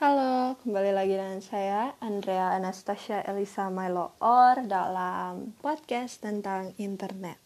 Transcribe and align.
Halo, 0.00 0.56
kembali 0.64 0.96
lagi 0.96 1.20
dengan 1.20 1.44
saya 1.44 1.92
Andrea 2.00 2.56
Anastasia 2.56 3.20
Elisa 3.28 3.68
Milo 3.68 4.16
Or 4.24 4.64
dalam 4.64 5.52
podcast 5.60 6.24
tentang 6.24 6.72
internet. 6.80 7.36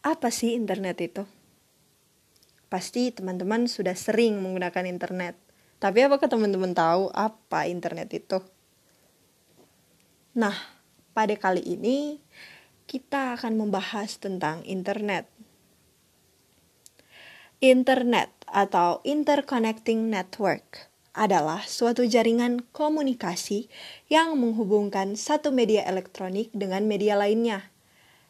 Apa 0.00 0.32
sih 0.32 0.56
internet 0.56 0.96
itu? 1.04 1.28
Pasti 2.72 3.12
teman-teman 3.12 3.68
sudah 3.68 3.92
sering 3.92 4.40
menggunakan 4.40 4.88
internet. 4.88 5.36
Tapi 5.84 6.08
apakah 6.08 6.32
teman-teman 6.32 6.72
tahu 6.72 7.12
apa 7.12 7.68
internet 7.68 8.08
itu? 8.16 8.40
Nah, 10.32 10.56
pada 11.12 11.36
kali 11.36 11.60
ini 11.60 12.24
kita 12.88 13.36
akan 13.36 13.60
membahas 13.60 14.16
tentang 14.16 14.64
internet. 14.64 15.28
Internet 17.64 18.28
atau 18.44 19.00
interconnecting 19.08 20.12
network 20.12 20.92
adalah 21.16 21.64
suatu 21.64 22.04
jaringan 22.04 22.60
komunikasi 22.76 23.72
yang 24.12 24.36
menghubungkan 24.36 25.16
satu 25.16 25.48
media 25.48 25.80
elektronik 25.88 26.52
dengan 26.52 26.84
media 26.84 27.16
lainnya. 27.16 27.72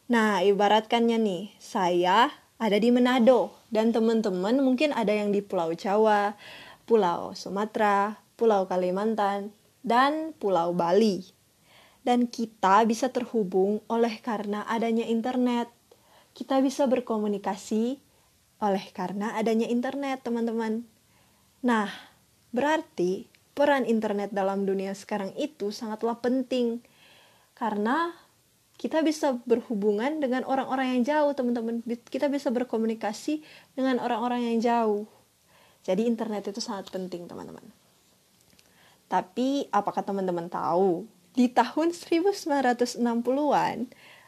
Nah, 0.07 0.39
ibaratkannya 0.39 1.19
nih, 1.19 1.51
saya 1.59 2.31
ada 2.55 2.79
di 2.79 2.87
Manado 2.95 3.51
dan 3.75 3.91
teman-teman 3.91 4.55
mungkin 4.63 4.95
ada 4.95 5.11
yang 5.11 5.35
di 5.35 5.43
Pulau 5.43 5.75
Jawa, 5.75 6.39
Pulau 6.87 7.35
Sumatera, 7.35 8.15
Pulau 8.39 8.71
Kalimantan, 8.71 9.51
dan 9.83 10.31
Pulau 10.39 10.71
Bali. 10.71 11.27
Dan 12.07 12.31
kita 12.31 12.87
bisa 12.87 13.11
terhubung 13.11 13.83
oleh 13.91 14.15
karena 14.23 14.63
adanya 14.63 15.03
internet. 15.03 15.67
Kita 16.31 16.63
bisa 16.63 16.87
berkomunikasi 16.87 18.04
oleh 18.59 18.85
karena 18.95 19.35
adanya 19.35 19.67
internet, 19.67 20.23
teman-teman. 20.23 20.87
Nah, 21.65 21.91
berarti 22.55 23.27
peran 23.55 23.87
internet 23.87 24.35
dalam 24.35 24.67
dunia 24.67 24.91
sekarang 24.91 25.31
itu 25.39 25.71
sangatlah 25.71 26.19
penting 26.19 26.83
karena 27.55 28.11
kita 28.75 28.99
bisa 28.99 29.39
berhubungan 29.47 30.19
dengan 30.19 30.43
orang-orang 30.43 30.99
yang 30.99 31.01
jauh, 31.07 31.31
teman-teman. 31.31 31.79
Kita 32.11 32.27
bisa 32.27 32.51
berkomunikasi 32.51 33.39
dengan 33.71 34.03
orang-orang 34.03 34.51
yang 34.51 34.59
jauh. 34.59 35.07
Jadi 35.87 36.03
internet 36.03 36.51
itu 36.51 36.59
sangat 36.59 36.91
penting, 36.91 37.23
teman-teman. 37.23 37.63
Tapi 39.07 39.71
apakah 39.71 40.03
teman-teman 40.03 40.51
tahu 40.51 41.07
di 41.31 41.47
tahun 41.47 41.95
1960-an 41.95 43.77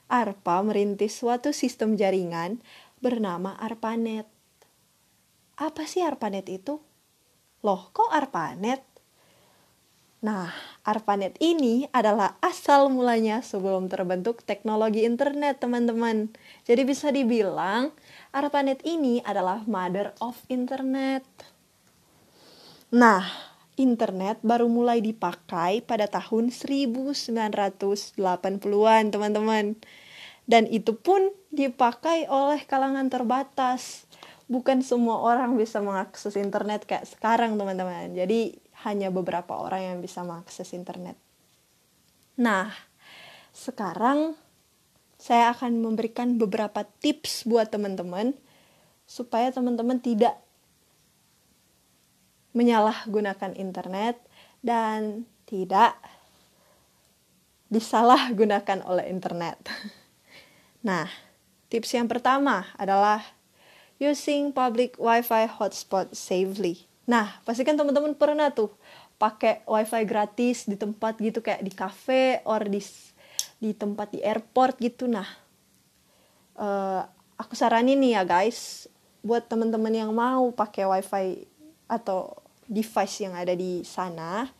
ARPA 0.07 0.55
merintis 0.63 1.19
suatu 1.19 1.51
sistem 1.51 1.99
jaringan 1.99 2.63
bernama 2.97 3.53
ARPANET. 3.61 4.25
Apa 5.57 5.85
sih 5.85 6.01
ARPANET 6.01 6.49
itu? 6.49 6.81
Loh, 7.61 7.93
kok 7.93 8.09
ARPANET? 8.09 8.81
Nah, 10.17 10.49
ARPANET 10.81 11.37
ini 11.37 11.85
adalah 11.93 12.41
asal 12.41 12.89
mulanya 12.89 13.45
sebelum 13.45 13.85
terbentuk 13.85 14.41
teknologi 14.41 15.05
internet, 15.05 15.61
teman-teman. 15.61 16.33
Jadi 16.65 16.81
bisa 16.89 17.13
dibilang 17.13 17.93
ARPANET 18.33 18.81
ini 18.81 19.21
adalah 19.21 19.61
mother 19.69 20.17
of 20.17 20.41
internet. 20.49 21.21
Nah, 22.89 23.29
internet 23.77 24.41
baru 24.41 24.65
mulai 24.65 25.05
dipakai 25.05 25.85
pada 25.85 26.09
tahun 26.09 26.49
1980-an, 26.49 29.03
teman-teman 29.13 29.77
dan 30.47 30.63
itu 30.71 30.95
pun 30.95 31.27
dipakai 31.51 32.27
oleh 32.27 32.63
kalangan 32.67 33.07
terbatas. 33.07 34.05
Bukan 34.47 34.79
semua 34.79 35.19
orang 35.19 35.59
bisa 35.59 35.83
mengakses 35.83 36.39
internet 36.39 36.87
kayak 36.87 37.07
sekarang 37.07 37.59
teman-teman. 37.59 38.15
Jadi 38.15 38.55
hanya 38.87 39.11
beberapa 39.11 39.57
orang 39.57 39.95
yang 39.95 39.97
bisa 39.99 40.23
mengakses 40.23 40.71
internet. 40.71 41.19
Nah 42.39 42.71
sekarang 43.51 44.37
saya 45.17 45.51
akan 45.51 45.81
memberikan 45.81 46.37
beberapa 46.37 46.85
tips 47.01 47.49
buat 47.49 47.73
teman-teman 47.73 48.37
supaya 49.09 49.49
teman-teman 49.49 49.97
tidak 49.97 50.37
menyalahgunakan 52.53 53.57
internet 53.57 54.21
dan 54.61 55.25
tidak 55.49 55.97
disalahgunakan 57.67 58.83
oleh 58.85 59.09
internet. 59.11 59.57
Nah, 60.77 61.09
tips 61.67 61.95
yang 61.95 62.07
pertama 62.07 62.67
adalah 62.79 63.23
using 63.97 64.53
public 64.53 64.95
wifi 65.01 65.49
hotspot 65.49 66.13
safely. 66.13 66.85
Nah, 67.07 67.39
pastikan 67.47 67.79
teman-teman 67.79 68.13
pernah 68.13 68.51
tuh 68.51 68.71
pakai 69.17 69.65
wifi 69.65 70.05
gratis 70.05 70.69
di 70.69 70.77
tempat 70.77 71.17
gitu 71.17 71.41
kayak 71.41 71.65
di 71.65 71.73
cafe 71.73 72.45
or 72.45 72.61
di 72.67 72.83
di 73.57 73.73
tempat 73.73 74.13
di 74.13 74.19
airport 74.21 74.77
gitu. 74.77 75.09
Nah, 75.09 75.25
uh, 76.61 77.01
aku 77.39 77.57
saranin 77.57 77.97
nih 77.97 78.21
ya 78.21 78.23
guys, 78.23 78.85
buat 79.25 79.49
teman-teman 79.49 79.93
yang 79.93 80.11
mau 80.13 80.53
pakai 80.53 80.85
wifi 80.85 81.49
atau 81.89 82.37
device 82.69 83.25
yang 83.25 83.33
ada 83.33 83.57
di 83.57 83.81
sana, 83.81 84.51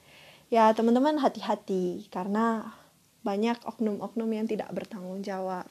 ya 0.50 0.74
teman-teman 0.74 1.22
hati-hati 1.22 2.10
karena 2.10 2.74
banyak 3.22 3.60
oknum-oknum 3.68 4.30
yang 4.32 4.48
tidak 4.50 4.72
bertanggung 4.74 5.22
jawab. 5.22 5.68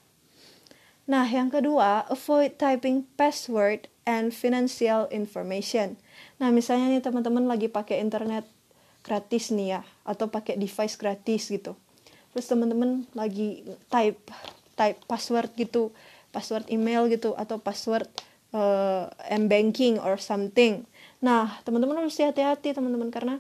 Nah, 1.07 1.23
yang 1.27 1.55
kedua, 1.55 2.03
avoid 2.11 2.59
typing 2.59 3.07
password 3.15 3.87
and 4.03 4.35
financial 4.35 5.07
information. 5.15 5.95
Nah, 6.43 6.51
misalnya 6.51 6.91
nih 6.91 7.03
teman-teman 7.03 7.47
lagi 7.47 7.71
pakai 7.71 8.03
internet 8.03 8.43
gratis 9.07 9.55
nih 9.55 9.79
ya, 9.79 9.81
atau 10.03 10.27
pakai 10.27 10.59
device 10.59 10.99
gratis 10.99 11.47
gitu. 11.47 11.79
Terus 12.35 12.47
teman-teman 12.51 13.07
lagi 13.15 13.63
type 13.87 14.19
type 14.75 14.99
password 15.07 15.55
gitu, 15.55 15.95
password 16.35 16.67
email 16.69 17.07
gitu 17.07 17.33
atau 17.39 17.57
password 17.57 18.11
uh, 18.51 19.07
m-banking 19.31 20.03
or 20.03 20.19
something. 20.19 20.85
Nah, 21.23 21.63
teman-teman 21.63 22.03
harus 22.03 22.19
hati-hati 22.19 22.75
teman-teman 22.75 23.09
karena 23.15 23.39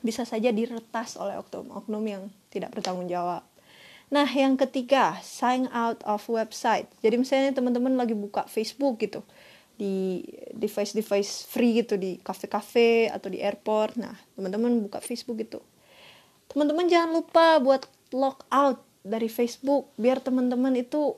bisa 0.00 0.22
saja 0.24 0.50
diretas 0.50 1.18
oleh 1.20 1.36
oknum-oknum 1.36 2.04
yang 2.04 2.22
tidak 2.48 2.74
bertanggung 2.74 3.06
jawab. 3.06 3.47
Nah, 4.08 4.24
yang 4.24 4.56
ketiga, 4.56 5.20
sign 5.20 5.68
out 5.68 6.00
of 6.08 6.24
website. 6.32 6.88
Jadi 7.04 7.20
misalnya 7.20 7.52
teman-teman 7.52 7.92
lagi 7.92 8.16
buka 8.16 8.48
Facebook 8.48 8.96
gitu 9.04 9.20
di 9.78 10.26
device-device 10.56 11.46
free 11.46 11.84
gitu 11.84 11.94
di 11.94 12.18
cafe-cafe 12.18 13.12
atau 13.12 13.30
di 13.30 13.38
airport. 13.38 13.94
Nah, 14.00 14.16
teman-teman 14.34 14.82
buka 14.88 14.98
Facebook 14.98 15.38
gitu. 15.38 15.62
Teman-teman 16.50 16.88
jangan 16.90 17.14
lupa 17.14 17.60
buat 17.62 17.86
log 18.10 18.42
out 18.50 18.82
dari 19.04 19.30
Facebook 19.30 19.92
biar 19.94 20.18
teman-teman 20.18 20.74
itu 20.74 21.14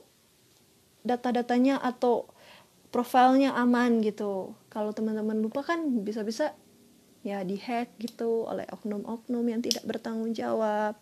data-datanya 1.01 1.81
atau 1.81 2.29
profilnya 2.93 3.57
aman 3.57 4.03
gitu. 4.05 4.53
Kalau 4.69 4.93
teman-teman 4.93 5.41
lupa 5.41 5.65
kan 5.65 5.81
bisa-bisa 6.05 6.53
ya 7.25 7.41
dihack 7.41 7.97
gitu 7.97 8.45
oleh 8.45 8.65
oknum-oknum 8.69 9.45
yang 9.49 9.61
tidak 9.65 9.81
bertanggung 9.87 10.37
jawab. 10.37 10.99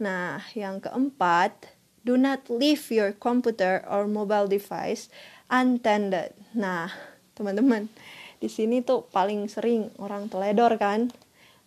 Nah, 0.00 0.40
yang 0.56 0.80
keempat, 0.80 1.76
do 2.08 2.16
not 2.16 2.48
leave 2.48 2.80
your 2.88 3.12
computer 3.12 3.84
or 3.84 4.08
mobile 4.08 4.48
device 4.48 5.12
untended. 5.52 6.32
Nah, 6.56 6.88
teman-teman, 7.36 7.92
di 8.40 8.48
sini 8.48 8.80
tuh 8.80 9.04
paling 9.12 9.44
sering 9.52 9.92
orang 10.00 10.32
teledor 10.32 10.80
kan. 10.80 11.12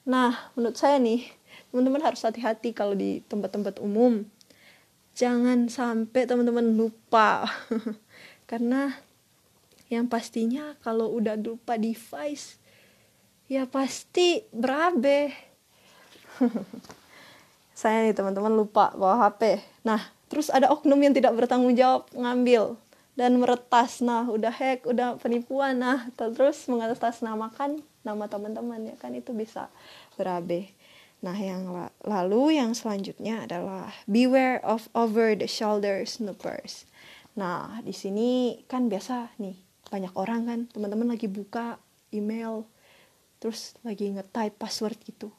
Nah, 0.09 0.49
menurut 0.57 0.73
saya 0.73 0.97
nih, 0.97 1.29
teman-teman 1.69 2.01
harus 2.01 2.25
hati-hati 2.25 2.73
kalau 2.73 2.97
di 2.97 3.21
tempat-tempat 3.29 3.77
umum. 3.77 4.25
Jangan 5.13 5.69
sampai 5.69 6.25
teman-teman 6.25 6.73
lupa. 6.73 7.45
Karena 8.49 8.97
yang 9.93 10.09
pastinya 10.09 10.73
kalau 10.81 11.13
udah 11.13 11.37
lupa 11.37 11.77
device, 11.77 12.57
ya 13.45 13.69
pasti 13.69 14.41
berabe. 14.49 15.29
saya 17.73 18.05
nih 18.05 18.15
teman-teman 18.15 18.53
lupa 18.53 18.93
bawa 18.93 19.29
HP 19.29 19.61
nah 19.85 19.99
terus 20.31 20.49
ada 20.49 20.69
oknum 20.73 20.97
yang 20.97 21.13
tidak 21.13 21.33
bertanggung 21.37 21.77
jawab 21.77 22.09
ngambil 22.13 22.77
dan 23.13 23.37
meretas. 23.37 24.01
Nah 24.01 24.25
udah 24.29 24.53
hack 24.53 24.89
udah 24.89 25.17
penipuan. 25.21 25.79
Nah 25.81 26.09
terus 26.17 26.65
mengatasnamakan 26.69 27.81
nama 28.01 28.25
teman-teman 28.27 28.93
ya 28.93 28.95
kan? 28.97 29.13
Itu 29.13 29.33
bisa 29.33 29.69
berabe. 30.17 30.73
Nah 31.23 31.37
yang 31.37 31.69
lalu 32.03 32.59
yang 32.59 32.75
selanjutnya 32.75 33.47
adalah 33.47 33.93
beware 34.09 34.59
of 34.65 34.91
over 34.91 35.37
the 35.37 35.47
shoulder 35.47 36.03
snoopers. 36.03 36.89
Nah 37.37 37.79
di 37.81 37.95
sini 37.95 38.59
kan 38.67 38.91
biasa 38.91 39.39
nih 39.39 39.57
banyak 39.87 40.13
orang 40.17 40.41
kan 40.49 40.59
teman-teman 40.73 41.13
lagi 41.13 41.29
buka 41.29 41.77
email 42.09 42.65
terus 43.37 43.77
lagi 43.85 44.09
nge-type 44.09 44.57
password 44.57 44.97
gitu. 45.05 45.29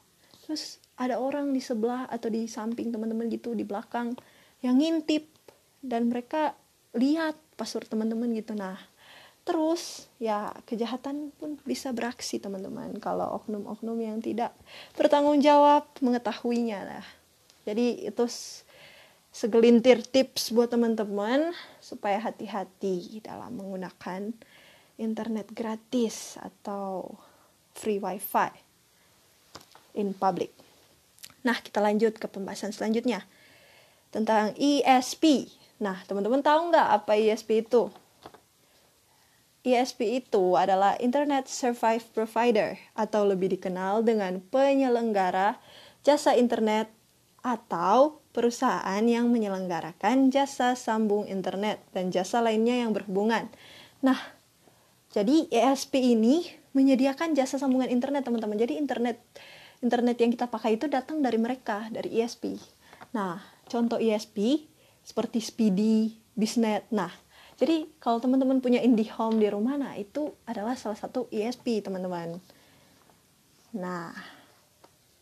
Terus 0.47 0.79
ada 0.95 1.19
orang 1.19 1.51
di 1.51 1.59
sebelah 1.59 2.07
atau 2.07 2.31
di 2.31 2.47
samping 2.47 2.91
teman-teman 2.91 3.27
gitu 3.27 3.51
di 3.51 3.67
belakang 3.67 4.15
yang 4.63 4.79
ngintip. 4.79 5.27
Dan 5.85 6.09
mereka 6.09 6.57
lihat 6.95 7.37
password 7.59 7.91
teman-teman 7.91 8.31
gitu. 8.33 8.55
Nah 8.55 8.79
terus 9.45 10.09
ya 10.17 10.49
kejahatan 10.65 11.29
pun 11.37 11.61
bisa 11.61 11.93
beraksi 11.93 12.41
teman-teman 12.41 12.97
kalau 12.97 13.37
oknum-oknum 13.37 14.01
yang 14.01 14.17
tidak 14.17 14.57
bertanggung 14.97 15.37
jawab 15.43 15.85
mengetahuinya. 16.01 16.81
Lah 16.81 17.05
jadi 17.67 18.09
itu 18.09 18.25
segelintir 19.29 20.01
tips 20.01 20.49
buat 20.55 20.71
teman-teman 20.71 21.53
supaya 21.83 22.23
hati-hati 22.23 23.21
dalam 23.21 23.59
menggunakan 23.59 24.31
internet 24.95 25.51
gratis 25.51 26.39
atau 26.39 27.13
free 27.75 27.99
wifi 27.99 28.49
in 29.93 30.15
public. 30.15 30.64
Nah, 31.45 31.61
kita 31.61 31.77
lanjut 31.79 32.17
ke 32.17 32.25
pembahasan 32.25 32.73
selanjutnya 32.73 33.21
tentang 34.09 34.57
ESP. 34.57 35.53
Nah, 35.77 36.01
teman-teman 36.09 36.41
tahu 36.41 36.73
nggak 36.73 36.87
apa 36.89 37.13
ESP 37.13 37.69
itu? 37.69 37.93
ESP 39.65 40.25
itu 40.25 40.57
adalah 40.57 40.93
Internet 41.01 41.49
Service 41.49 42.05
Provider 42.09 42.77
atau 42.93 43.25
lebih 43.25 43.53
dikenal 43.57 44.05
dengan 44.05 44.41
penyelenggara 44.41 45.57
jasa 46.05 46.37
internet 46.37 46.89
atau 47.41 48.21
perusahaan 48.29 49.01
yang 49.05 49.29
menyelenggarakan 49.33 50.29
jasa 50.29 50.77
sambung 50.77 51.25
internet 51.25 51.81
dan 51.93 52.13
jasa 52.13 52.45
lainnya 52.45 52.77
yang 52.77 52.93
berhubungan. 52.93 53.49
Nah, 54.05 54.17
jadi 55.13 55.49
ESP 55.49 55.97
ini 55.97 56.45
menyediakan 56.77 57.33
jasa 57.33 57.57
sambungan 57.57 57.89
internet, 57.89 58.27
teman-teman. 58.27 58.59
Jadi 58.59 58.77
internet 58.77 59.17
internet 59.85 60.17
yang 60.17 60.33
kita 60.33 60.49
pakai 60.49 60.81
itu 60.81 60.89
datang 60.89 61.21
dari 61.21 61.37
mereka, 61.37 61.85
dari 61.93 62.17
ESP. 62.17 62.57
Nah, 63.13 63.37
contoh 63.69 64.01
ESP 64.01 64.65
seperti 65.05 65.37
Speedy, 65.37 66.17
Bisnet. 66.33 66.89
Nah, 66.89 67.13
jadi 67.55 67.85
kalau 68.01 68.17
teman-teman 68.17 68.59
punya 68.59 68.81
IndiHome 68.81 69.37
di 69.37 69.47
rumah, 69.47 69.77
nah 69.77 69.93
itu 69.93 70.33
adalah 70.49 70.73
salah 70.73 70.97
satu 70.97 71.29
ESP 71.29 71.85
teman-teman. 71.85 72.41
Nah, 73.77 74.11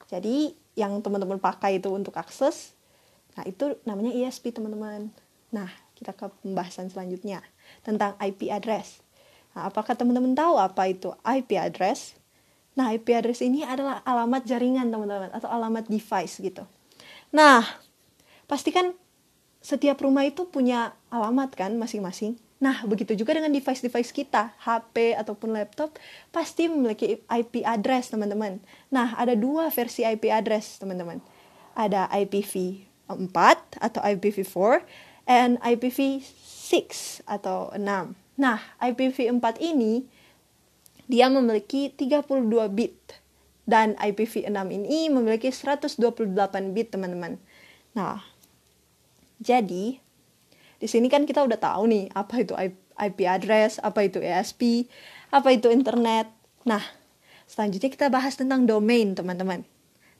jadi 0.07 0.55
yang 0.73 1.03
teman-teman 1.03 1.37
pakai 1.37 1.77
itu 1.77 1.91
untuk 1.93 2.15
akses, 2.17 2.73
nah 3.37 3.45
itu 3.45 3.77
namanya 3.85 4.15
ESP 4.15 4.55
teman-teman. 4.55 5.11
Nah, 5.53 5.69
kita 5.93 6.15
ke 6.17 6.31
pembahasan 6.41 6.89
selanjutnya 6.89 7.45
tentang 7.85 8.17
IP 8.17 8.49
address. 8.49 9.03
Nah, 9.53 9.69
apakah 9.69 9.93
teman-teman 9.93 10.33
tahu 10.33 10.57
apa 10.57 10.89
itu 10.89 11.13
IP 11.21 11.53
address? 11.59 12.17
Nah, 12.73 12.89
IP 12.93 13.13
address 13.13 13.45
ini 13.45 13.61
adalah 13.61 14.01
alamat 14.01 14.49
jaringan 14.49 14.89
teman-teman 14.89 15.29
atau 15.29 15.49
alamat 15.49 15.85
device 15.85 16.41
gitu. 16.41 16.65
Nah, 17.29 17.61
pastikan 18.49 18.93
setiap 19.63 20.01
rumah 20.01 20.25
itu 20.25 20.49
punya 20.49 20.97
alamat 21.13 21.53
kan 21.53 21.71
masing-masing. 21.77 22.35
Nah, 22.63 22.79
begitu 22.87 23.11
juga 23.19 23.35
dengan 23.35 23.51
device-device 23.51 24.15
kita, 24.15 24.55
HP 24.63 25.19
ataupun 25.19 25.51
laptop, 25.51 25.99
pasti 26.31 26.71
memiliki 26.71 27.19
IP 27.27 27.59
address, 27.67 28.07
teman-teman. 28.15 28.63
Nah, 28.87 29.11
ada 29.19 29.35
dua 29.35 29.67
versi 29.67 30.07
IP 30.07 30.31
address, 30.31 30.79
teman-teman. 30.79 31.19
Ada 31.75 32.07
IPv4 32.23 33.37
atau 33.83 33.99
IPv4 33.99 34.79
and 35.27 35.59
IPv6 35.59 37.19
atau 37.27 37.67
6. 37.75 38.15
Nah, 38.39 38.59
IPv4 38.79 39.59
ini 39.59 40.07
dia 41.07 41.27
memiliki 41.27 41.91
32 41.91 42.49
bit 42.71 42.95
dan 43.63 43.95
IPv6 43.95 44.59
ini 44.71 45.07
memiliki 45.07 45.47
128 45.51 45.99
bit, 46.75 46.91
teman-teman. 46.91 47.39
Nah, 47.95 48.19
jadi, 49.39 49.99
di 50.79 50.87
sini 50.87 51.07
kan 51.07 51.23
kita 51.23 51.43
udah 51.43 51.59
tahu 51.59 51.87
nih 51.87 52.11
apa 52.11 52.43
itu 52.43 52.53
IP 52.99 53.19
address, 53.23 53.79
apa 53.79 54.03
itu 54.03 54.19
ESP, 54.19 54.87
apa 55.31 55.55
itu 55.55 55.71
internet. 55.71 56.27
Nah, 56.67 56.83
selanjutnya 57.47 57.87
kita 57.87 58.07
bahas 58.11 58.35
tentang 58.35 58.67
domain, 58.67 59.15
teman-teman. 59.15 59.63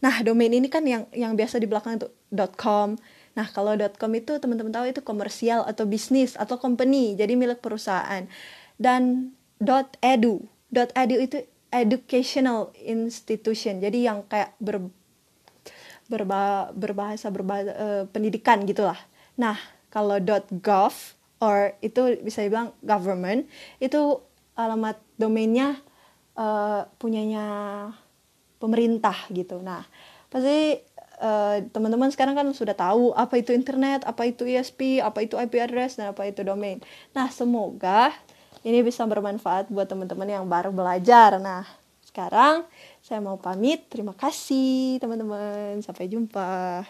Nah, 0.03 0.15
domain 0.23 0.51
ini 0.51 0.67
kan 0.67 0.83
yang 0.83 1.07
yang 1.15 1.35
biasa 1.35 1.59
di 1.59 1.67
belakang 1.67 1.99
itu 1.99 2.07
.com. 2.59 2.99
Nah, 3.35 3.47
kalau 3.51 3.75
.com 3.75 4.11
itu 4.15 4.39
teman-teman 4.39 4.71
tahu 4.71 4.85
itu 4.91 4.99
komersial 5.03 5.63
atau 5.67 5.83
bisnis 5.83 6.35
atau 6.35 6.59
company, 6.59 7.15
jadi 7.15 7.35
milik 7.35 7.59
perusahaan. 7.59 8.27
Dan 8.79 9.35
.edu. 10.03 10.52
.edu 10.73 11.17
itu 11.21 11.37
educational 11.69 12.73
institution. 12.81 13.81
Jadi 13.81 14.05
yang 14.05 14.25
kayak 14.25 14.57
ber 14.57 14.89
berba, 16.11 16.69
berbahasa 16.75 17.31
berbahasa 17.33 17.71
uh, 17.73 18.03
pendidikan 18.11 18.61
gitulah. 18.67 18.97
Nah, 19.39 19.57
kalau 19.89 20.17
.gov 20.61 20.93
or 21.41 21.73
itu 21.81 22.21
bisa 22.21 22.45
dibilang 22.45 22.71
government 22.85 23.49
itu 23.81 24.21
alamat 24.53 25.01
domainnya 25.17 25.81
uh, 26.37 26.85
punyanya 27.01 27.45
pemerintah 28.61 29.15
gitu. 29.33 29.59
Nah, 29.59 29.83
pasti 30.29 30.79
uh, 31.19 31.61
teman-teman 31.73 32.09
sekarang 32.13 32.37
kan 32.37 32.47
sudah 32.53 32.77
tahu 32.77 33.11
apa 33.17 33.41
itu 33.41 33.51
internet, 33.51 34.05
apa 34.05 34.29
itu 34.29 34.45
ISP, 34.45 35.01
apa 35.01 35.25
itu 35.25 35.35
IP 35.35 35.59
address 35.59 35.97
dan 35.99 36.13
apa 36.13 36.29
itu 36.29 36.45
domain. 36.45 36.79
Nah, 37.11 37.27
semoga 37.33 38.13
ini 38.63 38.79
bisa 38.81 39.03
bermanfaat 39.03 39.67
buat 39.67 39.85
teman-teman 39.85 40.27
yang 40.27 40.47
baru 40.47 40.71
belajar. 40.71 41.35
Nah, 41.37 41.67
sekarang 42.07 42.63
saya 43.03 43.19
mau 43.19 43.35
pamit. 43.35 43.85
Terima 43.91 44.15
kasih 44.15 44.97
teman-teman. 45.03 45.83
Sampai 45.83 46.07
jumpa. 46.07 46.83